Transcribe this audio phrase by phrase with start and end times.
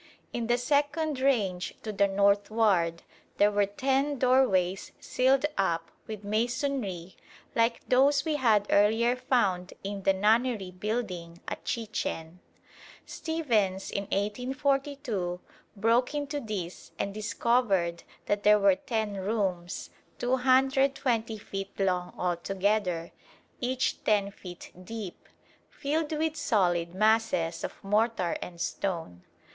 [0.33, 3.03] In the second range to the northward
[3.37, 7.15] there were ten doorways sealed up with masonry
[7.55, 12.39] like those we had earlier found in the Nunnery building at Chichen.
[13.05, 15.39] Stephens in 1842
[15.75, 23.11] broke into these and discovered that there were ten rooms, 220 feet long altogether,
[23.59, 25.29] each 10 feet deep,
[25.69, 29.21] filled with solid masses of mortar and stone.